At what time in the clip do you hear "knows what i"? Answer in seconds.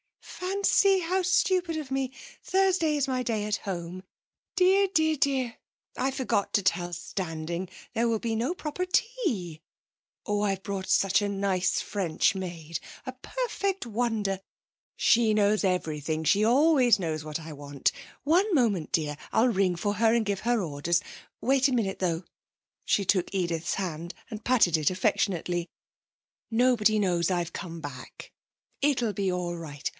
16.97-17.53